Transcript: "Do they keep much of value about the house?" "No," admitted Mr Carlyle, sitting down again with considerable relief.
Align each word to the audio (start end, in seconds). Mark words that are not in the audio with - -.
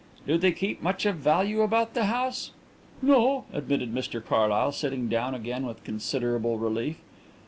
"Do 0.25 0.35
they 0.39 0.51
keep 0.51 0.81
much 0.81 1.05
of 1.05 1.17
value 1.17 1.61
about 1.61 1.93
the 1.93 2.05
house?" 2.05 2.49
"No," 3.03 3.45
admitted 3.53 3.93
Mr 3.93 4.19
Carlyle, 4.25 4.71
sitting 4.71 5.07
down 5.09 5.35
again 5.35 5.63
with 5.63 5.83
considerable 5.83 6.57
relief. 6.57 6.97